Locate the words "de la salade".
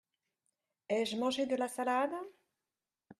1.51-2.15